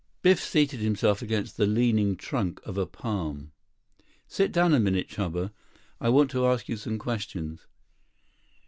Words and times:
Biff 0.23 0.41
seated 0.41 0.79
himself 0.79 1.21
against 1.21 1.57
the 1.57 1.67
leaning 1.67 2.15
trunk 2.15 2.59
of 2.65 2.75
a 2.75 2.87
palm. 2.87 3.51
"Sit 4.27 4.51
down 4.51 4.73
a 4.73 4.79
minute, 4.79 5.07
Chuba. 5.09 5.51
I 5.99 6.09
want 6.09 6.31
to 6.31 6.47
ask 6.47 6.67
you 6.67 6.75
some 6.75 6.97
questions." 6.97 7.67